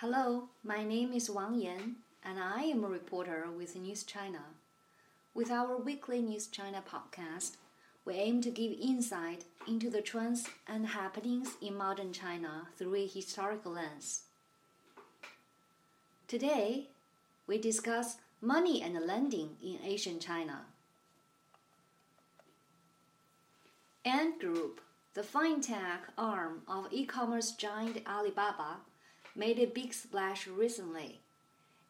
Hello, 0.00 0.44
my 0.62 0.84
name 0.84 1.12
is 1.12 1.28
Wang 1.28 1.56
Yan, 1.56 1.96
and 2.24 2.38
I 2.38 2.62
am 2.62 2.84
a 2.84 2.88
reporter 2.88 3.46
with 3.50 3.74
News 3.74 4.04
China. 4.04 4.42
With 5.34 5.50
our 5.50 5.76
weekly 5.76 6.22
News 6.22 6.46
China 6.46 6.84
podcast, 6.88 7.56
we 8.04 8.14
aim 8.14 8.40
to 8.42 8.50
give 8.50 8.78
insight 8.80 9.42
into 9.66 9.90
the 9.90 10.00
trends 10.00 10.46
and 10.68 10.86
happenings 10.86 11.54
in 11.60 11.76
modern 11.76 12.12
China 12.12 12.68
through 12.76 12.94
a 12.94 13.08
historical 13.08 13.72
lens. 13.72 14.22
Today, 16.28 16.90
we 17.48 17.58
discuss 17.58 18.18
money 18.40 18.80
and 18.80 19.04
lending 19.04 19.56
in 19.60 19.80
Asian 19.84 20.20
China. 20.20 20.60
Ant 24.04 24.38
Group, 24.38 24.80
the 25.14 25.22
fintech 25.22 26.02
arm 26.16 26.62
of 26.68 26.86
e-commerce 26.92 27.50
giant 27.50 27.98
Alibaba, 28.06 28.76
made 29.38 29.58
a 29.60 29.66
big 29.66 29.94
splash 29.94 30.48
recently. 30.48 31.20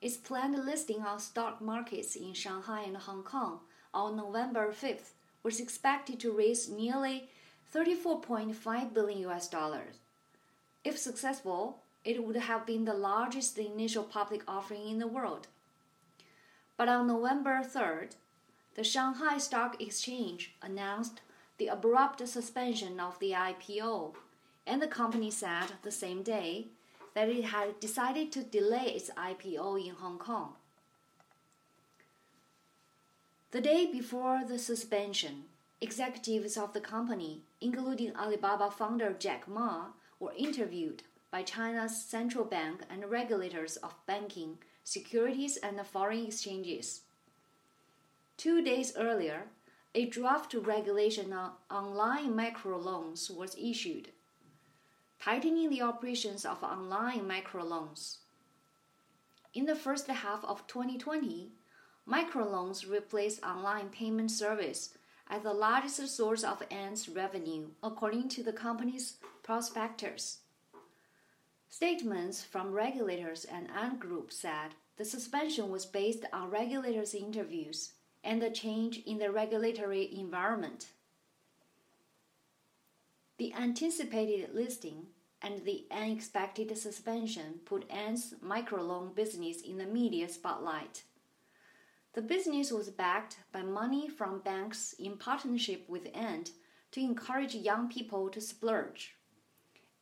Its 0.02 0.18
planned 0.18 0.64
listing 0.64 1.02
on 1.02 1.18
stock 1.18 1.60
markets 1.60 2.14
in 2.14 2.34
Shanghai 2.34 2.82
and 2.82 2.96
Hong 2.96 3.22
Kong 3.22 3.60
on 3.92 4.16
November 4.16 4.70
5th 4.70 5.12
was 5.42 5.58
expected 5.58 6.20
to 6.20 6.30
raise 6.30 6.68
nearly 6.68 7.30
34.5 7.74 8.94
billion 8.94 9.30
US 9.30 9.48
dollars. 9.48 9.96
If 10.84 10.98
successful, 10.98 11.78
it 12.04 12.22
would 12.22 12.36
have 12.36 12.66
been 12.66 12.84
the 12.84 12.94
largest 12.94 13.58
initial 13.58 14.04
public 14.04 14.42
offering 14.46 14.88
in 14.88 14.98
the 14.98 15.06
world. 15.06 15.48
But 16.76 16.88
on 16.88 17.08
November 17.08 17.62
3rd, 17.64 18.12
the 18.74 18.84
Shanghai 18.84 19.38
Stock 19.38 19.82
Exchange 19.82 20.54
announced 20.62 21.20
the 21.56 21.66
abrupt 21.66 22.26
suspension 22.28 23.00
of 23.00 23.18
the 23.18 23.32
IPO, 23.32 24.14
and 24.66 24.80
the 24.80 24.86
company 24.86 25.30
said 25.30 25.72
the 25.82 25.90
same 25.90 26.22
day 26.22 26.68
that 27.18 27.28
it 27.28 27.46
had 27.46 27.80
decided 27.80 28.30
to 28.30 28.44
delay 28.44 28.92
its 28.94 29.10
IPO 29.10 29.84
in 29.84 29.92
Hong 29.96 30.18
Kong. 30.18 30.52
The 33.50 33.60
day 33.60 33.86
before 33.90 34.44
the 34.46 34.56
suspension, 34.56 35.46
executives 35.80 36.56
of 36.56 36.74
the 36.74 36.80
company, 36.80 37.42
including 37.60 38.14
Alibaba 38.14 38.70
founder 38.70 39.16
Jack 39.18 39.48
Ma, 39.48 39.86
were 40.20 40.32
interviewed 40.38 41.02
by 41.32 41.42
China's 41.42 42.00
central 42.00 42.44
bank 42.44 42.82
and 42.88 43.10
regulators 43.10 43.78
of 43.78 43.96
banking, 44.06 44.58
securities, 44.84 45.56
and 45.56 45.84
foreign 45.84 46.26
exchanges. 46.26 47.00
Two 48.36 48.62
days 48.62 48.92
earlier, 48.96 49.46
a 49.92 50.06
draft 50.06 50.54
regulation 50.54 51.32
on 51.32 51.54
online 51.68 52.34
microloans 52.34 53.28
was 53.28 53.56
issued, 53.60 54.10
tightening 55.20 55.70
the 55.70 55.82
operations 55.82 56.44
of 56.44 56.62
online 56.62 57.28
microloans. 57.28 58.18
In 59.54 59.66
the 59.66 59.74
first 59.74 60.06
half 60.06 60.44
of 60.44 60.66
2020, 60.66 61.50
microloans 62.08 62.88
replaced 62.88 63.42
online 63.42 63.88
payment 63.88 64.30
service 64.30 64.96
as 65.28 65.42
the 65.42 65.52
largest 65.52 66.16
source 66.16 66.44
of 66.44 66.62
Ant's 66.70 67.08
revenue, 67.08 67.66
according 67.82 68.28
to 68.30 68.42
the 68.42 68.52
company's 68.52 69.16
prospectus. 69.42 70.38
Statements 71.68 72.42
from 72.42 72.72
regulators 72.72 73.44
and 73.44 73.68
Ant 73.70 74.00
Group 74.00 74.32
said 74.32 74.74
the 74.96 75.04
suspension 75.04 75.70
was 75.70 75.84
based 75.84 76.24
on 76.32 76.50
regulators' 76.50 77.14
interviews 77.14 77.92
and 78.24 78.40
the 78.40 78.50
change 78.50 78.98
in 79.06 79.18
the 79.18 79.30
regulatory 79.30 80.08
environment. 80.18 80.88
The 83.38 83.54
anticipated 83.54 84.52
listing 84.52 85.06
and 85.40 85.64
the 85.64 85.86
unexpected 85.92 86.76
suspension 86.76 87.60
put 87.64 87.88
Ant's 87.88 88.34
microloan 88.44 89.14
business 89.14 89.60
in 89.60 89.78
the 89.78 89.86
media 89.86 90.28
spotlight. 90.28 91.04
The 92.14 92.22
business 92.22 92.72
was 92.72 92.90
backed 92.90 93.38
by 93.52 93.62
money 93.62 94.08
from 94.08 94.40
banks 94.40 94.92
in 94.98 95.16
partnership 95.16 95.88
with 95.88 96.08
Ant 96.14 96.50
to 96.90 97.00
encourage 97.00 97.54
young 97.54 97.88
people 97.88 98.28
to 98.30 98.40
splurge. 98.40 99.14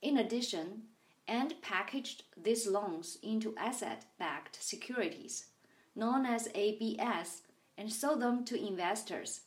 In 0.01 0.17
addition, 0.17 0.85
Ant 1.29 1.61
packaged 1.61 2.23
these 2.43 2.67
loans 2.67 3.19
into 3.23 3.55
asset 3.59 4.07
backed 4.19 4.63
securities, 4.63 5.47
known 5.95 6.25
as 6.25 6.49
ABS, 6.55 7.43
and 7.77 7.93
sold 7.93 8.21
them 8.23 8.47
to 8.47 8.67
investors. 8.67 9.43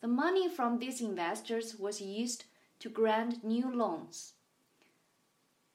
The 0.00 0.08
money 0.08 0.48
from 0.48 0.78
these 0.78 1.02
investors 1.02 1.76
was 1.76 2.00
used 2.00 2.44
to 2.80 2.88
grant 2.88 3.44
new 3.44 3.74
loans. 3.74 4.34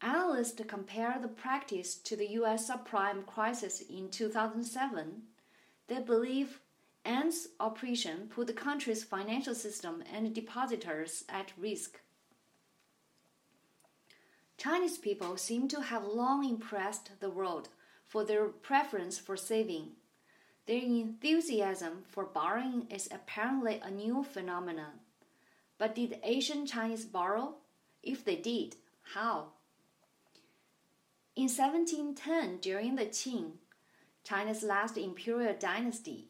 Analysts 0.02 0.62
compare 0.68 1.18
the 1.22 1.28
practice 1.28 1.96
to 1.96 2.16
the 2.16 2.30
US 2.40 2.70
subprime 2.70 3.26
crisis 3.26 3.82
in 3.82 4.10
2007. 4.10 5.24
They 5.88 6.00
believe 6.00 6.60
Ant's 7.06 7.48
operation 7.60 8.30
put 8.30 8.48
the 8.48 8.54
country's 8.54 9.04
financial 9.04 9.56
system 9.56 10.04
and 10.12 10.34
depositors 10.34 11.24
at 11.30 11.52
risk. 11.58 12.00
Chinese 14.58 14.98
people 14.98 15.38
seem 15.38 15.68
to 15.68 15.82
have 15.82 16.06
long 16.06 16.48
impressed 16.48 17.20
the 17.20 17.32
world 17.32 17.70
for 18.08 18.24
their 18.24 18.46
preference 18.46 19.18
for 19.18 19.36
saving. 19.36 19.94
Their 20.68 20.82
enthusiasm 20.82 22.04
for 22.08 22.26
borrowing 22.26 22.88
is 22.92 23.10
apparently 23.12 23.80
a 23.84 23.90
new 23.90 24.24
phenomenon. 24.24 25.00
But 25.82 25.96
did 25.96 26.20
Asian 26.22 26.68
Chinese 26.68 27.06
borrow? 27.06 27.56
If 28.04 28.24
they 28.24 28.36
did, 28.36 28.76
how? 29.16 29.54
In 31.36 31.50
1710, 31.50 32.60
during 32.60 32.96
the 32.96 33.08
Qing, 33.08 33.54
China's 34.24 34.62
last 34.62 34.96
imperial 34.96 35.56
dynasty, 35.58 36.28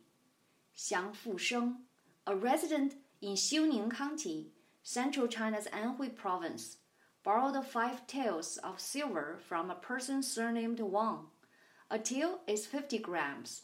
Xiang 0.73 1.13
Fusheng, 1.13 1.79
a 2.25 2.33
resident 2.33 2.95
in 3.21 3.33
Xiuning 3.33 3.91
County, 3.93 4.53
central 4.83 5.27
China's 5.27 5.67
Anhui 5.73 6.15
province, 6.15 6.77
borrowed 7.21 7.65
five 7.65 8.07
taels 8.07 8.55
of 8.55 8.79
silver 8.79 9.37
from 9.49 9.69
a 9.69 9.75
person 9.75 10.23
surnamed 10.23 10.79
Wang. 10.79 11.25
A 11.89 11.99
tael 11.99 12.39
is 12.47 12.65
50 12.65 12.99
grams. 12.99 13.63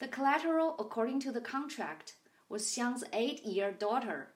The 0.00 0.08
collateral, 0.08 0.76
according 0.78 1.20
to 1.20 1.32
the 1.32 1.40
contract, 1.40 2.16
was 2.50 2.66
Xiang's 2.66 3.04
eight 3.14 3.42
year 3.42 3.72
daughter. 3.72 4.34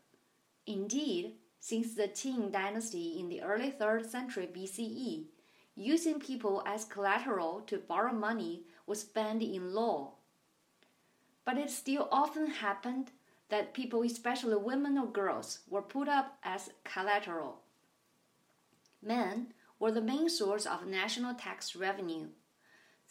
Indeed, 0.67 1.35
since 1.61 1.95
the 1.95 2.09
Qin 2.09 2.53
dynasty 2.53 3.19
in 3.19 3.29
the 3.29 3.43
early 3.43 3.71
3rd 3.71 4.09
century 4.09 4.49
BCE, 4.55 5.27
using 5.75 6.21
people 6.21 6.63
as 6.67 6.85
collateral 6.85 7.61
to 7.67 7.79
borrow 7.79 8.13
money 8.13 8.63
was 8.87 9.05
banned 9.05 9.43
in 9.43 9.75
law. 9.75 10.15
But 11.45 11.59
it 11.59 11.71
still 11.71 12.09
often 12.11 12.47
happened 12.47 13.11
that 13.51 13.75
people, 13.75 14.03
especially 14.03 14.57
women 14.57 14.97
or 14.97 15.07
girls, 15.07 15.61
were 15.69 15.83
put 15.83 16.09
up 16.09 16.39
as 16.43 16.71
collateral. 16.83 17.61
Men 19.03 19.53
were 19.79 19.93
the 19.93 20.01
main 20.01 20.31
source 20.31 20.65
of 20.65 20.87
national 20.87 21.35
tax 21.35 21.77
revenue. 21.77 22.29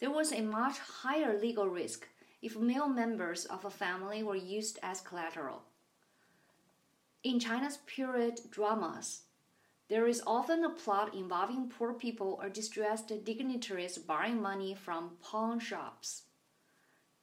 There 0.00 0.10
was 0.10 0.32
a 0.32 0.42
much 0.42 0.78
higher 0.78 1.38
legal 1.38 1.68
risk 1.68 2.08
if 2.42 2.58
male 2.58 2.88
members 2.88 3.44
of 3.44 3.64
a 3.64 3.70
family 3.70 4.22
were 4.22 4.36
used 4.36 4.78
as 4.82 5.00
collateral. 5.00 5.62
In 7.24 7.40
China's 7.40 7.78
period 7.78 8.40
dramas, 8.50 9.22
there 9.88 10.06
is 10.06 10.22
often 10.26 10.62
a 10.62 10.68
plot 10.68 11.14
involving 11.14 11.70
poor 11.70 11.94
people 11.94 12.38
or 12.40 12.48
distressed 12.48 13.08
dignitaries 13.24 13.98
borrowing 13.98 14.40
money 14.40 14.74
from 14.74 15.16
pawn 15.22 15.58
shops. 15.58 16.24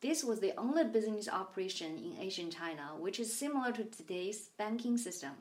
This 0.02 0.24
was 0.24 0.40
the 0.40 0.58
only 0.58 0.84
business 0.84 1.30
operation 1.30 1.98
in 1.98 2.18
ancient 2.20 2.54
China 2.58 2.96
which 2.98 3.20
is 3.20 3.32
similar 3.32 3.72
to 3.74 3.84
today's 3.84 4.50
banking 4.58 4.98
system. 4.98 5.34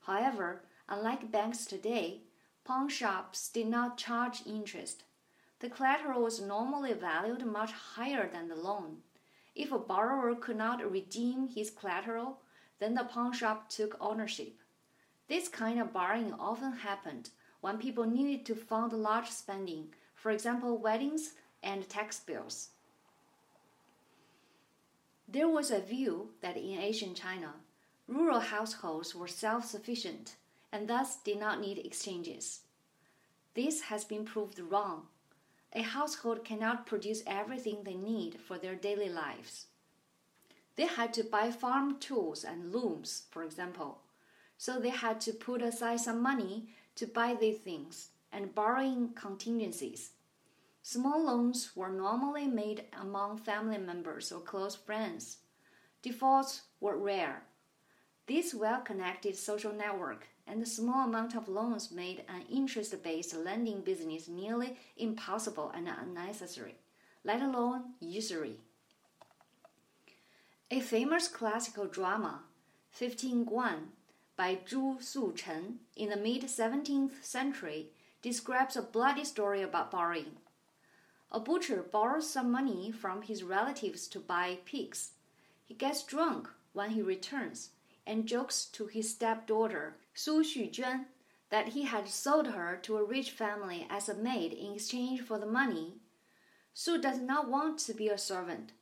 However, 0.00 0.64
unlike 0.88 1.30
banks 1.30 1.64
today, 1.64 2.22
pawn 2.64 2.88
shops 2.88 3.48
did 3.48 3.68
not 3.68 3.96
charge 3.96 4.42
interest 4.44 5.04
the 5.62 5.70
collateral 5.70 6.24
was 6.24 6.40
normally 6.40 6.92
valued 6.92 7.46
much 7.46 7.70
higher 7.70 8.28
than 8.28 8.48
the 8.48 8.56
loan. 8.56 8.96
If 9.54 9.70
a 9.70 9.78
borrower 9.78 10.34
could 10.34 10.56
not 10.56 10.90
redeem 10.90 11.46
his 11.46 11.70
collateral, 11.70 12.40
then 12.82 12.94
the 12.94 13.04
pawnshop 13.04 13.68
took 13.68 13.96
ownership. 14.00 14.54
This 15.28 15.48
kind 15.48 15.80
of 15.80 15.92
borrowing 15.92 16.34
often 16.34 16.72
happened 16.72 17.30
when 17.60 17.78
people 17.78 18.04
needed 18.04 18.44
to 18.46 18.56
fund 18.56 18.92
large 18.92 19.30
spending, 19.30 19.94
for 20.14 20.30
example, 20.30 20.76
weddings 20.76 21.34
and 21.62 21.88
tax 21.88 22.20
bills. 22.20 22.70
There 25.28 25.48
was 25.48 25.70
a 25.70 25.80
view 25.80 26.30
that 26.40 26.56
in 26.56 26.78
ancient 26.78 27.16
China, 27.16 27.54
rural 28.08 28.40
households 28.40 29.14
were 29.14 29.28
self 29.28 29.64
sufficient 29.64 30.34
and 30.72 30.88
thus 30.88 31.16
did 31.16 31.38
not 31.38 31.60
need 31.60 31.78
exchanges. 31.78 32.62
This 33.54 33.82
has 33.82 34.04
been 34.04 34.24
proved 34.24 34.58
wrong 34.58 35.06
a 35.74 35.82
household 35.82 36.44
cannot 36.44 36.86
produce 36.86 37.22
everything 37.26 37.82
they 37.82 37.94
need 37.94 38.38
for 38.38 38.58
their 38.58 38.74
daily 38.74 39.08
lives. 39.08 39.66
They 40.76 40.86
had 40.86 41.12
to 41.14 41.24
buy 41.24 41.50
farm 41.50 41.98
tools 41.98 42.44
and 42.44 42.72
looms, 42.72 43.24
for 43.30 43.42
example, 43.42 44.00
so 44.56 44.78
they 44.78 44.90
had 44.90 45.20
to 45.22 45.32
put 45.32 45.62
aside 45.62 46.00
some 46.00 46.22
money 46.22 46.68
to 46.96 47.06
buy 47.06 47.34
these 47.34 47.58
things. 47.58 48.10
and 48.32 48.54
borrowing 48.54 49.10
contingencies. 49.14 50.12
Small 50.82 51.22
loans 51.22 51.76
were 51.76 51.90
normally 51.90 52.46
made 52.46 52.84
among 52.98 53.36
family 53.36 53.78
members 53.78 54.32
or 54.32 54.40
close 54.40 54.74
friends. 54.74 55.38
Defaults 56.00 56.62
were 56.80 56.96
rare. 56.96 57.42
This 58.26 58.54
well 58.54 58.80
connected 58.80 59.36
social 59.36 59.72
network 59.72 60.28
and 60.46 60.60
the 60.60 60.66
small 60.66 61.06
amount 61.06 61.36
of 61.36 61.48
loans 61.48 61.92
made 61.92 62.24
an 62.28 62.42
interest 62.50 63.00
based 63.02 63.36
lending 63.36 63.82
business 63.82 64.28
nearly 64.28 64.76
impossible 64.96 65.70
and 65.74 65.88
unnecessary, 65.88 66.74
let 67.22 67.42
alone 67.42 67.94
usury. 68.00 68.56
A 70.72 70.80
famous 70.80 71.28
classical 71.28 71.84
drama, 71.84 72.44
Fifteen 72.90 73.44
Guan, 73.44 73.88
by 74.36 74.56
Zhu 74.56 75.02
Suchen 75.02 75.80
in 75.96 76.08
the 76.08 76.16
mid 76.16 76.44
17th 76.44 77.22
century, 77.22 77.90
describes 78.22 78.74
a 78.74 78.80
bloody 78.80 79.22
story 79.22 79.60
about 79.60 79.90
borrowing. 79.90 80.38
A 81.30 81.38
butcher 81.38 81.82
borrows 81.82 82.30
some 82.30 82.50
money 82.50 82.90
from 82.90 83.20
his 83.20 83.42
relatives 83.42 84.08
to 84.08 84.18
buy 84.18 84.60
pigs. 84.64 85.10
He 85.66 85.74
gets 85.74 86.02
drunk 86.04 86.48
when 86.72 86.92
he 86.92 87.02
returns 87.02 87.72
and 88.06 88.26
jokes 88.26 88.64
to 88.72 88.86
his 88.86 89.10
stepdaughter, 89.10 89.96
Su 90.14 90.42
Xujuan, 90.42 91.04
that 91.50 91.68
he 91.68 91.82
had 91.82 92.08
sold 92.08 92.46
her 92.46 92.78
to 92.80 92.96
a 92.96 93.04
rich 93.04 93.30
family 93.30 93.86
as 93.90 94.08
a 94.08 94.14
maid 94.14 94.54
in 94.54 94.72
exchange 94.72 95.20
for 95.20 95.38
the 95.38 95.44
money. 95.44 95.98
Su 96.72 96.98
does 96.98 97.18
not 97.18 97.50
want 97.50 97.78
to 97.80 97.92
be 97.92 98.08
a 98.08 98.16
servant, 98.16 98.72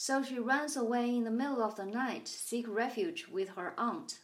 so 0.00 0.22
she 0.22 0.38
runs 0.38 0.78
away 0.78 1.14
in 1.14 1.24
the 1.24 1.30
middle 1.30 1.62
of 1.62 1.76
the 1.76 1.84
night 1.84 2.24
to 2.24 2.32
seek 2.32 2.66
refuge 2.66 3.26
with 3.30 3.50
her 3.50 3.74
aunt. 3.76 4.20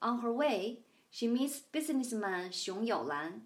On 0.00 0.20
her 0.20 0.32
way, 0.32 0.78
she 1.10 1.26
meets 1.26 1.58
businessman 1.58 2.50
Xiong 2.50 2.86
Youlan, 2.86 3.40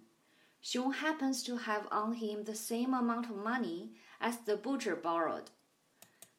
Xiong 0.62 0.96
happens 0.96 1.42
to 1.44 1.56
have 1.56 1.88
on 1.90 2.12
him 2.12 2.44
the 2.44 2.54
same 2.54 2.92
amount 2.92 3.30
of 3.30 3.36
money 3.36 3.92
as 4.20 4.36
the 4.36 4.54
butcher 4.54 4.94
borrowed. 4.94 5.48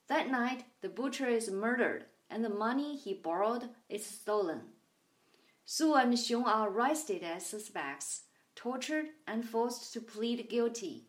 That 0.06 0.30
night, 0.30 0.66
the 0.82 0.90
butcher 0.90 1.28
is 1.28 1.50
murdered 1.50 2.06
and 2.30 2.46
the 2.46 2.50
money 2.50 2.96
he 2.96 3.16
borrowed 3.16 3.70
is 3.90 4.06
stolen. 4.06 4.62
Su 5.66 5.96
and 5.96 6.14
Xiong 6.14 6.46
are 6.46 6.70
arrested 6.70 7.24
as 7.24 7.48
suspects, 7.48 8.26
tortured, 8.56 9.08
and 9.26 9.44
forced 9.44 9.94
to 9.94 10.00
plead 10.00 10.48
guilty. 10.48 11.08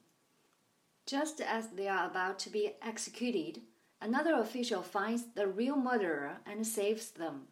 Just 1.04 1.42
as 1.42 1.68
they 1.76 1.88
are 1.88 2.06
about 2.06 2.38
to 2.38 2.48
be 2.48 2.72
executed, 2.80 3.60
another 4.00 4.34
official 4.34 4.82
finds 4.82 5.24
the 5.34 5.46
real 5.46 5.76
murderer 5.76 6.38
and 6.46 6.66
saves 6.66 7.10
them. 7.10 7.48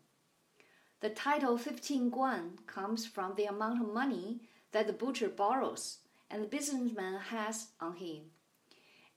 The 1.00 1.10
title 1.10 1.58
15 1.58 2.10
guan 2.10 2.66
comes 2.66 3.06
from 3.06 3.34
the 3.34 3.46
amount 3.46 3.80
of 3.82 3.92
money 3.92 4.42
that 4.72 4.86
the 4.86 4.92
butcher 4.92 5.28
borrows 5.28 5.98
and 6.30 6.42
the 6.42 6.48
businessman 6.48 7.20
has 7.20 7.68
on 7.80 7.96
him. 7.96 8.30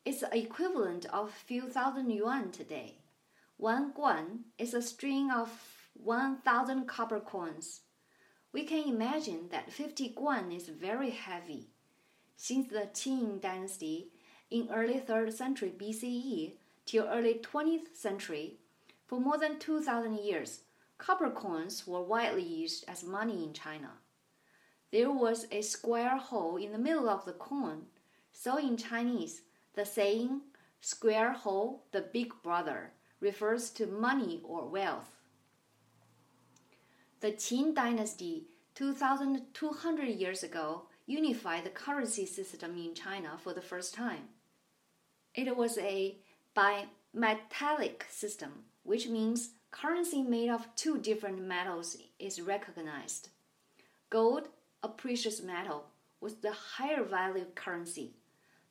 It's 0.04 0.22
the 0.22 0.38
equivalent 0.38 1.06
of 1.06 1.30
a 1.30 1.32
few 1.32 1.70
thousand 1.70 2.10
yuan 2.10 2.52
today. 2.52 3.00
One 3.58 3.94
guan 3.94 4.46
is 4.58 4.74
a 4.74 4.82
string 4.82 5.32
of 5.32 5.50
1,000 5.94 6.88
copper 6.88 7.20
coins. 7.20 7.82
We 8.52 8.64
can 8.64 8.88
imagine 8.88 9.50
that 9.52 9.72
50 9.72 10.14
guan 10.18 10.56
is 10.56 10.68
very 10.68 11.12
heavy. 11.12 11.70
Since 12.36 12.68
the 12.70 12.90
Qin 12.94 13.40
dynasty 13.40 14.12
in 14.52 14.70
early 14.74 15.00
3rd 15.00 15.34
century 15.34 15.74
BCE 15.78 16.54
till 16.86 17.08
early 17.08 17.36
20th 17.42 17.96
century, 17.96 18.58
for 19.06 19.20
more 19.20 19.38
than 19.38 19.60
2,000 19.60 20.18
years, 20.20 20.62
copper 20.98 21.30
coins 21.30 21.86
were 21.86 22.02
widely 22.02 22.44
used 22.44 22.86
as 22.88 23.04
money 23.04 23.44
in 23.44 23.54
China 23.54 23.92
there 24.96 25.12
was 25.12 25.46
a 25.52 25.62
square 25.62 26.16
hole 26.16 26.56
in 26.56 26.72
the 26.72 26.78
middle 26.78 27.10
of 27.10 27.26
the 27.26 27.34
coin. 27.34 27.82
So 28.32 28.58
in 28.58 28.78
Chinese, 28.78 29.42
the 29.74 29.86
saying, 29.86 30.40
square 30.80 31.34
hole, 31.34 31.84
the 31.92 32.00
big 32.00 32.32
brother, 32.42 32.94
refers 33.20 33.72
to 33.72 33.88
money 33.88 34.40
or 34.42 34.70
wealth. 34.70 35.12
The 37.20 37.34
Qin 37.34 37.76
dynasty, 37.76 38.48
2,200 38.76 40.08
years 40.08 40.44
ago, 40.44 40.84
unified 41.06 41.66
the 41.66 41.72
currency 41.72 42.26
system 42.26 42.78
in 42.78 42.94
China 42.94 43.38
for 43.38 43.54
the 43.54 43.62
first 43.62 43.94
time. 43.94 44.30
It 45.34 45.58
was 45.58 45.78
a 45.78 46.20
bimetallic 46.56 48.04
system, 48.10 48.64
which 48.84 49.08
means 49.08 49.50
currency 49.72 50.22
made 50.22 50.50
of 50.50 50.74
two 50.76 50.98
different 50.98 51.42
metals 51.42 51.98
is 52.20 52.42
recognized. 52.42 53.30
Gold 54.10 54.48
a 54.86 54.88
precious 54.88 55.42
metal, 55.42 55.88
was 56.22 56.36
the 56.36 56.52
higher 56.52 57.04
value 57.04 57.48
currency, 57.56 58.14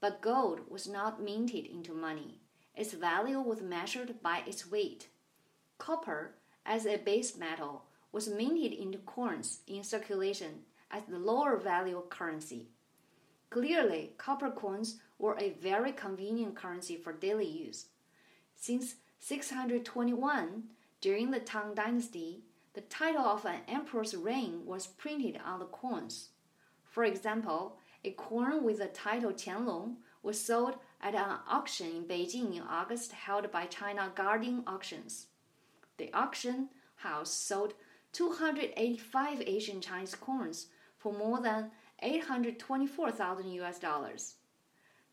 but 0.00 0.20
gold 0.20 0.60
was 0.70 0.86
not 0.86 1.20
minted 1.20 1.66
into 1.66 1.92
money. 1.92 2.38
Its 2.76 2.92
value 2.92 3.40
was 3.40 3.60
measured 3.60 4.22
by 4.22 4.44
its 4.46 4.70
weight. 4.70 5.08
Copper, 5.76 6.36
as 6.64 6.86
a 6.86 6.98
base 6.98 7.36
metal, 7.36 7.82
was 8.12 8.28
minted 8.28 8.72
into 8.72 8.98
coins 8.98 9.58
in 9.66 9.82
circulation 9.82 10.60
as 10.88 11.02
the 11.08 11.18
lower 11.18 11.56
value 11.56 12.00
currency. 12.08 12.68
Clearly, 13.50 14.12
copper 14.16 14.52
coins 14.52 15.00
were 15.18 15.38
a 15.38 15.50
very 15.50 15.92
convenient 15.92 16.54
currency 16.54 16.96
for 16.96 17.12
daily 17.12 17.46
use. 17.46 17.86
Since 18.54 18.96
621, 19.18 20.64
during 21.00 21.30
the 21.30 21.40
Tang 21.40 21.74
Dynasty, 21.74 22.44
the 22.74 22.80
title 22.82 23.24
of 23.24 23.44
an 23.44 23.60
emperor's 23.68 24.14
reign 24.14 24.66
was 24.66 24.86
printed 24.86 25.40
on 25.44 25.60
the 25.60 25.66
coins. 25.66 26.30
For 26.84 27.04
example, 27.04 27.76
a 28.04 28.10
coin 28.12 28.64
with 28.64 28.78
the 28.78 28.86
title 28.86 29.32
Qianlong 29.32 29.96
was 30.22 30.40
sold 30.40 30.76
at 31.00 31.14
an 31.14 31.38
auction 31.48 31.86
in 31.88 32.04
Beijing 32.04 32.56
in 32.56 32.62
August 32.62 33.12
held 33.12 33.50
by 33.50 33.66
China 33.66 34.12
Guardian 34.14 34.62
Auctions. 34.66 35.26
The 35.96 36.12
auction 36.12 36.70
house 36.96 37.32
sold 37.32 37.74
285 38.12 39.42
Asian 39.46 39.80
Chinese 39.80 40.14
coins 40.14 40.66
for 40.98 41.12
more 41.12 41.40
than 41.40 41.70
824,000 42.02 43.50
US 43.52 43.78
dollars. 43.78 44.34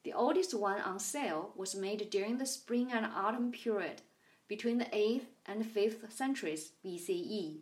The 0.03 0.13
oldest 0.13 0.53
one 0.53 0.81
on 0.81 0.99
sale 0.99 1.53
was 1.55 1.75
made 1.75 2.09
during 2.09 2.37
the 2.37 2.45
spring 2.45 2.91
and 2.91 3.05
autumn 3.05 3.51
period 3.51 4.01
between 4.47 4.79
the 4.79 4.85
8th 4.85 5.25
and 5.45 5.63
5th 5.63 6.11
centuries 6.11 6.71
BCE. 6.83 7.59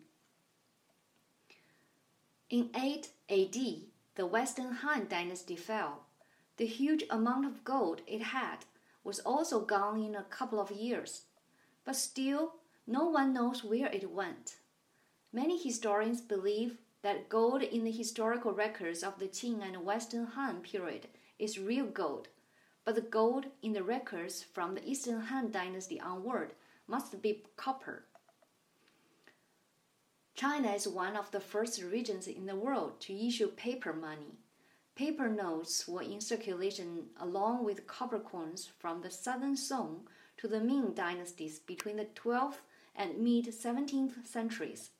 In 2.48 2.70
8 2.74 3.08
AD, 3.28 3.56
the 4.16 4.26
Western 4.26 4.72
Han 4.72 5.06
dynasty 5.08 5.54
fell. 5.54 6.06
The 6.56 6.66
huge 6.66 7.04
amount 7.10 7.46
of 7.46 7.62
gold 7.64 8.00
it 8.06 8.22
had 8.22 8.64
was 9.04 9.20
also 9.20 9.60
gone 9.60 10.02
in 10.02 10.14
a 10.14 10.24
couple 10.24 10.60
of 10.60 10.70
years, 10.70 11.22
but 11.84 11.94
still 11.94 12.54
no 12.86 13.04
one 13.04 13.32
knows 13.32 13.62
where 13.62 13.86
it 13.86 14.10
went. 14.10 14.56
Many 15.32 15.62
historians 15.62 16.20
believe 16.20 16.78
that 17.02 17.28
gold 17.28 17.62
in 17.62 17.84
the 17.84 17.92
historical 17.92 18.52
records 18.52 19.02
of 19.02 19.18
the 19.18 19.28
Qin 19.28 19.62
and 19.62 19.84
Western 19.84 20.26
Han 20.26 20.60
period 20.60 21.08
is 21.40 21.58
real 21.58 21.86
gold, 21.86 22.28
but 22.84 22.94
the 22.94 23.00
gold 23.00 23.46
in 23.62 23.72
the 23.72 23.82
records 23.82 24.42
from 24.42 24.74
the 24.74 24.88
Eastern 24.88 25.20
Han 25.22 25.50
dynasty 25.50 26.00
onward 26.00 26.52
must 26.86 27.20
be 27.22 27.42
copper. 27.56 28.04
China 30.34 30.72
is 30.72 30.88
one 30.88 31.16
of 31.16 31.30
the 31.30 31.40
first 31.40 31.82
regions 31.82 32.26
in 32.26 32.46
the 32.46 32.56
world 32.56 33.00
to 33.00 33.26
issue 33.26 33.48
paper 33.48 33.92
money. 33.92 34.38
Paper 34.94 35.28
notes 35.28 35.86
were 35.86 36.02
in 36.02 36.20
circulation 36.20 37.06
along 37.20 37.64
with 37.64 37.86
copper 37.86 38.18
coins 38.18 38.68
from 38.78 39.00
the 39.00 39.10
southern 39.10 39.56
Song 39.56 40.08
to 40.36 40.48
the 40.48 40.60
Ming 40.60 40.92
dynasties 40.94 41.58
between 41.58 41.96
the 41.96 42.06
12th 42.06 42.60
and 42.96 43.18
mid 43.18 43.46
17th 43.46 44.26
centuries. 44.26 44.90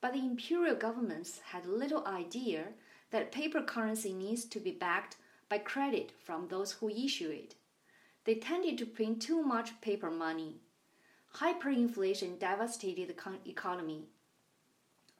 But 0.00 0.12
the 0.12 0.20
imperial 0.20 0.76
governments 0.76 1.40
had 1.52 1.66
little 1.66 2.06
idea 2.06 2.66
that 3.10 3.32
paper 3.32 3.62
currency 3.62 4.12
needs 4.12 4.44
to 4.46 4.60
be 4.60 4.72
backed 4.72 5.16
by 5.48 5.58
credit 5.58 6.12
from 6.22 6.48
those 6.48 6.72
who 6.72 6.88
issue 6.88 7.30
it. 7.30 7.54
They 8.24 8.34
tended 8.36 8.78
to 8.78 8.86
print 8.86 9.22
too 9.22 9.42
much 9.42 9.80
paper 9.80 10.10
money 10.10 10.60
hyperinflation 11.40 12.38
devastated 12.38 13.08
the 13.08 13.50
economy. 13.50 14.04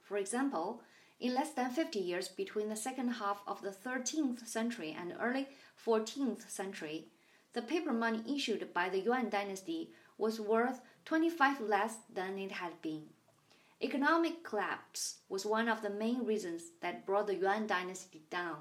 For 0.00 0.16
example, 0.16 0.83
in 1.19 1.35
less 1.35 1.50
than 1.50 1.71
50 1.71 1.99
years 1.99 2.28
between 2.28 2.69
the 2.69 2.76
second 2.76 3.09
half 3.09 3.43
of 3.47 3.62
the 3.62 3.71
13th 3.71 4.47
century 4.47 4.97
and 4.99 5.14
early 5.21 5.49
14th 5.85 6.49
century, 6.49 7.09
the 7.52 7.62
paper 7.62 7.93
money 7.93 8.23
issued 8.33 8.73
by 8.73 8.88
the 8.88 9.00
Yuan 9.00 9.28
dynasty 9.28 9.90
was 10.16 10.40
worth 10.40 10.81
25 11.04 11.61
less 11.61 11.97
than 12.12 12.38
it 12.38 12.52
had 12.52 12.81
been. 12.81 13.07
Economic 13.83 14.45
collapse 14.45 15.16
was 15.28 15.45
one 15.45 15.69
of 15.69 15.83
the 15.83 15.90
main 15.90 16.25
reasons 16.25 16.71
that 16.81 17.04
brought 17.04 17.26
the 17.26 17.35
Yuan 17.35 17.66
dynasty 17.66 18.23
down. 18.31 18.59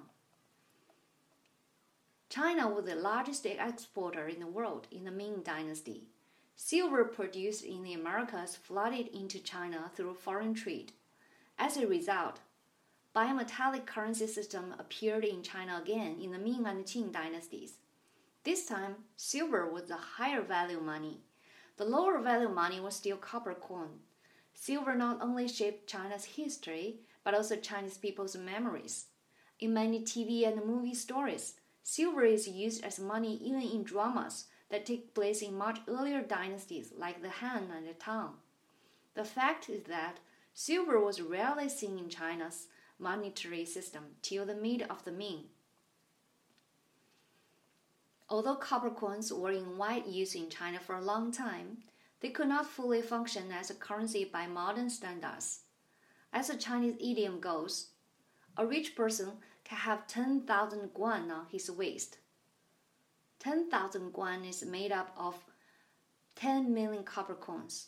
China 2.34 2.68
was 2.68 2.86
the 2.86 2.96
largest 2.96 3.46
exporter 3.46 4.28
in 4.28 4.40
the 4.40 4.48
world 4.48 4.88
in 4.90 5.04
the 5.04 5.12
Ming 5.12 5.44
dynasty. 5.44 6.08
Silver 6.56 7.06
produced 7.06 7.64
in 7.64 7.84
the 7.84 7.94
Americas 7.94 8.56
flooded 8.56 9.08
into 9.10 9.38
China 9.38 9.92
through 9.94 10.16
foreign 10.16 10.56
trade. 10.56 10.94
As 11.60 11.78
a 11.78 11.86
result, 11.86 12.40
bimetallic 13.16 13.86
currency 13.86 14.26
system 14.26 14.74
appeared 14.80 15.24
in 15.24 15.44
China 15.44 15.80
again 15.80 16.18
in 16.20 16.32
the 16.32 16.40
Ming 16.40 16.66
and 16.66 16.86
Qing 16.86 17.12
dynasties. 17.12 17.74
This 18.44 18.66
time, 18.66 18.96
silver 19.16 19.70
was 19.70 19.84
the 19.84 19.98
higher 20.18 20.42
value 20.42 20.80
money. 20.80 21.20
The 21.78 21.86
lower 21.86 22.20
value 22.20 22.50
money 22.50 22.80
was 22.80 22.96
still 22.96 23.18
copper 23.18 23.54
coin. 23.54 24.00
Silver 24.56 24.96
not 24.96 25.22
only 25.22 25.48
shaped 25.48 25.88
China's 25.88 26.26
history, 26.26 26.96
but 27.24 27.36
also 27.36 27.58
Chinese 27.58 28.00
people's 28.00 28.36
memories. 28.36 29.06
In 29.60 29.76
many 29.76 30.02
TV 30.02 30.48
and 30.48 30.66
movie 30.66 30.96
stories, 30.96 31.58
silver 31.84 32.24
is 32.24 32.48
used 32.48 32.84
as 32.84 33.00
money 33.00 33.38
even 33.44 33.62
in 33.62 33.84
dramas 33.84 34.46
that 34.70 34.86
take 34.86 35.14
place 35.14 35.42
in 35.42 35.56
much 35.56 35.80
earlier 35.88 36.22
dynasties 36.22 36.94
like 36.98 37.22
the 37.22 37.30
Han 37.30 37.70
and 37.76 37.88
the 37.88 37.94
Tang. 37.94 38.30
The 39.14 39.26
fact 39.26 39.70
is 39.70 39.84
that 39.84 40.20
silver 40.54 41.00
was 41.00 41.22
rarely 41.22 41.70
seen 41.70 42.00
in 42.00 42.10
China's 42.10 42.68
monetary 42.98 43.66
system 43.66 44.16
till 44.22 44.46
the 44.46 44.56
mid 44.56 44.84
of 44.84 45.04
the 45.04 45.12
Ming. 45.12 45.44
Although 48.30 48.56
copper 48.56 48.90
coins 48.90 49.32
were 49.32 49.52
in 49.52 49.78
wide 49.78 50.08
use 50.08 50.34
in 50.34 50.50
China 50.50 50.80
for 50.80 50.96
a 50.96 51.02
long 51.02 51.32
time, 51.32 51.84
they 52.22 52.30
could 52.30 52.48
not 52.48 52.66
fully 52.66 53.02
function 53.02 53.52
as 53.52 53.70
a 53.70 53.76
currency 53.76 54.24
by 54.24 54.48
modern 54.48 54.90
standards. 54.90 55.60
As 56.32 56.50
a 56.50 56.58
Chinese 56.58 56.96
idiom 57.00 57.40
goes, 57.40 57.90
a 58.58 58.66
rich 58.66 58.96
person 58.96 59.34
can 59.64 59.78
have 59.78 60.08
10,000 60.08 60.94
guan 60.94 61.32
on 61.32 61.48
his 61.52 61.70
waist. 61.72 62.18
10,000 63.40 64.14
guan 64.14 64.48
is 64.48 64.66
made 64.66 64.92
up 64.92 65.12
of 65.18 65.36
10 66.36 66.74
million 66.74 67.04
copper 67.04 67.36
coins. 67.36 67.88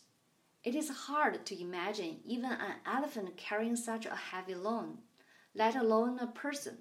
It 0.64 0.74
is 0.74 0.90
hard 0.90 1.46
to 1.46 1.60
imagine 1.60 2.20
even 2.24 2.50
an 2.50 2.76
elephant 2.84 3.36
carrying 3.36 3.76
such 3.76 4.04
a 4.06 4.14
heavy 4.14 4.54
load, 4.54 4.98
let 5.54 5.76
alone 5.76 6.18
a 6.18 6.26
person. 6.26 6.78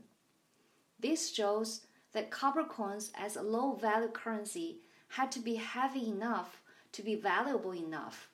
This 0.99 1.33
shows 1.33 1.81
that 2.13 2.31
copper 2.31 2.63
coins 2.63 3.11
as 3.15 3.35
a 3.35 3.41
low 3.41 3.75
value 3.75 4.09
currency 4.09 4.79
had 5.09 5.31
to 5.33 5.39
be 5.39 5.55
heavy 5.55 6.09
enough 6.09 6.61
to 6.93 7.03
be 7.03 7.15
valuable 7.15 7.73
enough. 7.73 8.29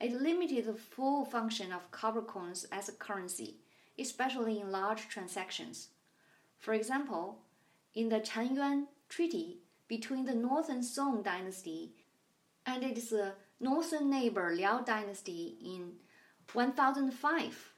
It 0.00 0.12
limited 0.12 0.66
the 0.66 0.74
full 0.74 1.24
function 1.24 1.72
of 1.72 1.90
copper 1.90 2.22
coins 2.22 2.64
as 2.72 2.88
a 2.88 2.92
currency, 2.92 3.58
especially 3.98 4.60
in 4.60 4.70
large 4.70 5.08
transactions. 5.08 5.88
For 6.58 6.74
example, 6.74 7.38
in 7.94 8.08
the 8.08 8.20
Chen 8.20 8.86
Treaty 9.08 9.58
between 9.88 10.24
the 10.24 10.34
Northern 10.34 10.82
Song 10.82 11.22
dynasty 11.22 11.92
and 12.64 12.82
its 12.82 13.12
uh, 13.12 13.32
northern 13.60 14.08
neighbor 14.08 14.52
Liao 14.54 14.80
dynasty 14.80 15.56
in 15.62 15.94
1005, 16.52 17.72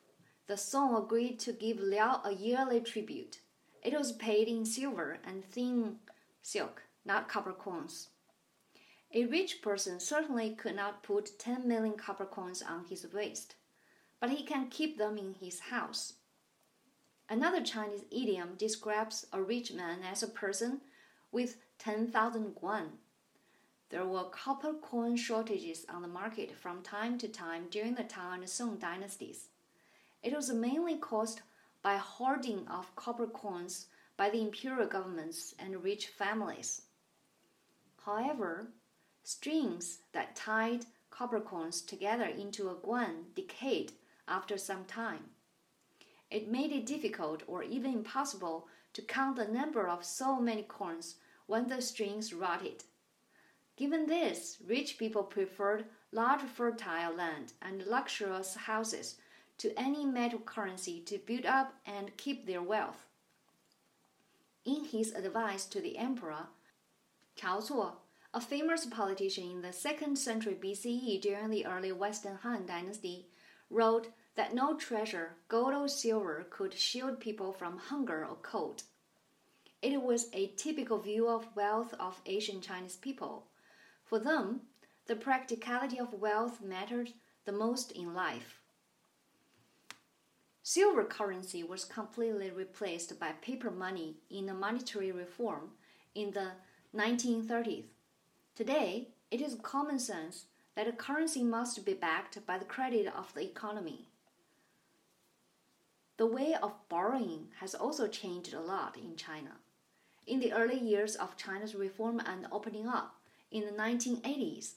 the 0.47 0.57
Song 0.57 0.97
agreed 0.97 1.39
to 1.41 1.53
give 1.53 1.81
Liao 1.81 2.21
a 2.25 2.33
yearly 2.33 2.81
tribute. 2.81 3.41
It 3.83 3.97
was 3.97 4.13
paid 4.13 4.49
in 4.49 4.65
silver 4.65 5.19
and 5.25 5.45
thin 5.45 5.97
silk, 6.43 6.83
not 7.05 7.29
copper 7.29 7.53
coins. 7.53 8.09
A 9.13 9.27
rich 9.27 9.63
person 9.63 10.01
certainly 10.01 10.55
could 10.55 10.77
not 10.77 11.03
put 11.03 11.39
10 11.39 11.69
million 11.69 11.97
copper 11.97 12.27
coins 12.27 12.63
on 12.63 12.85
his 12.85 13.07
waist, 13.13 13.55
but 14.25 14.33
he 14.33 14.43
can 14.43 14.71
keep 14.71 14.97
them 14.97 15.19
in 15.19 15.35
his 15.35 15.61
house. 15.61 16.15
Another 17.29 17.61
Chinese 17.63 18.07
idiom 18.11 18.55
describes 18.57 19.27
a 19.35 19.43
rich 19.43 19.71
man 19.71 19.99
as 20.03 20.23
a 20.23 20.27
person 20.27 20.81
with 21.31 21.59
10,000 21.79 22.55
guan 22.55 22.87
there 23.91 24.07
were 24.07 24.25
copper 24.25 24.73
coin 24.73 25.15
shortages 25.15 25.85
on 25.91 26.01
the 26.01 26.09
market 26.09 26.57
from 26.57 26.81
time 26.83 27.19
to 27.19 27.29
time 27.29 27.67
during 27.71 27.97
the 27.97 28.03
Tang 28.03 28.41
and 28.41 28.49
Song 28.49 28.79
dynasties. 28.79 29.49
It 30.23 30.35
was 30.35 30.51
mainly 30.51 30.97
caused 30.97 31.43
by 31.83 31.99
hoarding 31.99 32.67
of 32.67 32.97
copper 32.97 33.27
coins 33.27 33.89
by 34.17 34.31
the 34.31 34.41
imperial 34.41 34.89
governments 34.89 35.55
and 35.59 35.85
rich 35.85 36.07
families. 36.07 36.81
However, 38.07 38.69
strings 39.23 39.99
that 40.13 40.35
tied 40.35 40.87
copper 41.11 41.41
coins 41.41 41.83
together 41.83 42.25
into 42.25 42.71
a 42.71 42.75
guan 42.75 43.35
decayed 43.35 43.93
after 44.29 44.57
some 44.57 44.85
time. 44.85 45.31
It 46.31 46.51
made 46.51 46.73
it 46.73 46.87
difficult 46.87 47.43
or 47.47 47.63
even 47.63 47.93
impossible 47.93 48.67
to 48.95 49.03
count 49.03 49.37
the 49.37 49.47
number 49.47 49.89
of 49.89 50.05
so 50.05 50.41
many 50.41 50.63
coins 50.63 51.17
when 51.47 51.69
the 51.69 51.83
strings 51.83 52.33
rotted. 52.33 52.85
Given 53.77 54.07
this, 54.07 54.59
rich 54.67 54.99
people 54.99 55.25
preferred 55.25 55.87
large 56.13 56.43
fertile 56.43 57.15
land 57.15 57.53
and 57.61 57.87
luxurious 57.87 58.55
houses 58.55 59.17
to 59.59 59.79
any 59.79 60.05
metal 60.05 60.39
currency 60.39 61.01
to 61.01 61.19
build 61.19 61.47
up 61.47 61.75
and 61.85 62.17
keep 62.17 62.47
their 62.47 62.63
wealth. 62.63 63.07
In 64.65 64.85
his 64.85 65.13
advice 65.13 65.67
to 65.67 65.81
the 65.81 65.99
emperor, 65.99 66.47
Chao 67.37 67.61
Cuo, 67.61 67.93
a 68.33 68.41
famous 68.41 68.87
politician 68.87 69.51
in 69.51 69.63
the 69.63 69.69
2nd 69.69 70.17
century 70.17 70.57
BCE 70.61 71.21
during 71.21 71.51
the 71.51 71.67
early 71.67 71.93
Western 71.93 72.37
Han 72.43 72.65
dynasty, 72.67 73.27
wrote 73.75 74.09
that 74.37 74.55
no 74.55 74.77
treasure, 74.77 75.37
gold 75.49 75.75
or 75.75 75.89
silver, 75.89 76.47
could 76.51 76.75
shield 76.75 77.21
people 77.21 77.53
from 77.53 77.79
hunger 77.79 78.25
or 78.25 78.37
cold. 78.37 78.85
It 79.83 80.01
was 80.03 80.29
a 80.33 80.53
typical 80.57 80.99
view 80.99 81.29
of 81.29 81.55
wealth 81.55 81.95
of 82.01 82.21
Asian 82.27 82.61
Chinese 82.61 82.97
people 82.97 83.49
for 84.05 84.19
them, 84.19 84.61
the 85.07 85.17
practicality 85.17 85.99
of 85.99 86.13
wealth 86.15 86.61
mattered 86.63 87.13
the 87.47 87.53
most 87.53 87.91
in 87.93 88.15
life. 88.15 88.61
Silver 90.63 91.05
currency 91.05 91.63
was 91.63 91.85
completely 91.85 92.51
replaced 92.51 93.19
by 93.19 93.33
paper 93.33 93.71
money 93.71 94.17
in 94.31 94.47
the 94.47 94.55
monetary 94.55 95.13
reform 95.13 95.71
in 96.15 96.31
the 96.31 96.53
1930s. 96.95 97.87
Today, 98.55 99.09
it 99.31 99.41
is 99.41 99.57
common 99.63 99.99
sense 99.99 100.47
that 100.77 100.89
a 100.89 100.93
currency 100.93 101.43
must 101.43 101.85
be 101.85 101.95
backed 101.95 102.45
by 102.47 102.59
the 102.59 102.65
credit 102.65 103.07
of 103.07 103.33
the 103.35 103.43
economy. 103.43 104.07
The 106.17 106.27
way 106.27 106.55
of 106.55 106.89
borrowing 106.89 107.49
has 107.61 107.75
also 107.75 108.07
changed 108.07 108.55
a 108.55 108.61
lot 108.61 108.97
in 108.97 109.17
China. 109.17 109.59
In 110.27 110.41
the 110.41 110.53
early 110.53 110.79
years 110.79 111.17
of 111.17 111.37
China's 111.37 111.75
reform 111.75 112.21
and 112.25 112.47
opening 112.51 112.87
up, 112.87 113.17
in 113.51 113.67
the 113.67 113.73
1980s, 113.73 114.75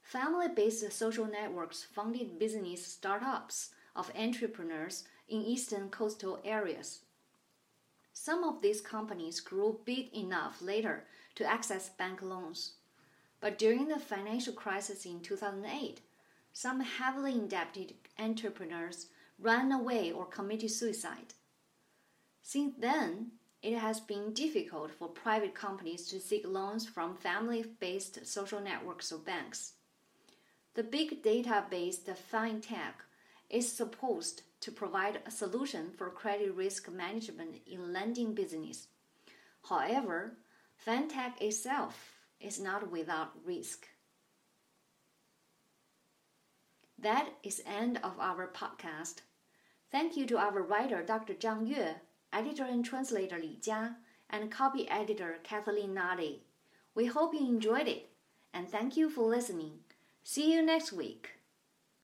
family 0.00 0.48
based 0.48 0.90
social 0.92 1.26
networks 1.26 1.84
funded 1.84 2.38
business 2.38 2.86
startups 2.86 3.70
of 3.94 4.10
entrepreneurs 4.16 5.04
in 5.28 5.42
eastern 5.42 5.88
coastal 5.90 6.40
areas. 6.44 7.00
Some 8.12 8.44
of 8.44 8.62
these 8.62 8.80
companies 8.80 9.40
grew 9.40 9.80
big 9.84 10.14
enough 10.14 10.62
later 10.62 11.04
to 11.34 11.44
access 11.44 11.88
bank 11.88 12.22
loans. 12.22 12.72
But 13.40 13.58
during 13.58 13.88
the 13.88 13.98
financial 13.98 14.52
crisis 14.52 15.04
in 15.04 15.20
2008, 15.20 16.00
some 16.52 16.80
heavily 16.80 17.32
indebted 17.32 17.94
entrepreneurs 18.18 19.08
ran 19.38 19.70
away 19.72 20.10
or 20.10 20.24
committed 20.24 20.70
suicide. 20.70 21.34
Since 22.42 22.74
then, 22.78 23.32
it 23.62 23.76
has 23.76 24.00
been 24.00 24.32
difficult 24.32 24.90
for 24.90 25.08
private 25.08 25.54
companies 25.54 26.06
to 26.08 26.20
seek 26.20 26.46
loans 26.46 26.86
from 26.86 27.16
family 27.16 27.64
based 27.80 28.26
social 28.26 28.60
networks 28.60 29.12
or 29.12 29.18
banks. 29.18 29.72
The 30.74 30.82
big 30.82 31.22
data 31.22 31.64
based 31.68 32.06
fintech 32.06 32.94
is 33.50 33.70
supposed 33.70 34.42
to 34.60 34.72
provide 34.72 35.20
a 35.26 35.30
solution 35.30 35.90
for 35.96 36.10
credit 36.10 36.54
risk 36.54 36.90
management 36.90 37.56
in 37.66 37.92
lending 37.92 38.34
business. 38.34 38.88
However, 39.68 40.36
fintech 40.86 41.40
itself 41.40 42.15
is 42.40 42.60
not 42.60 42.90
without 42.90 43.32
risk. 43.44 43.86
That 46.98 47.28
is 47.42 47.62
end 47.66 47.98
of 48.02 48.18
our 48.18 48.48
podcast. 48.48 49.16
Thank 49.90 50.16
you 50.16 50.26
to 50.26 50.38
our 50.38 50.62
writer 50.62 51.02
Dr. 51.02 51.34
Zhang 51.34 51.68
Yue 51.68 51.96
editor 52.36 52.64
and 52.64 52.84
translator 52.84 53.38
Li 53.38 53.58
Jia, 53.60 53.96
and 54.28 54.50
copy 54.50 54.88
editor 54.88 55.38
Kathleen 55.42 55.94
Nadi. 55.94 56.40
We 56.94 57.06
hope 57.06 57.32
you 57.32 57.40
enjoyed 57.40 57.88
it, 57.88 58.10
and 58.52 58.68
thank 58.68 58.96
you 58.96 59.08
for 59.08 59.24
listening. 59.24 59.78
See 60.22 60.52
you 60.52 60.62
next 60.62 60.92
week. 60.92 61.35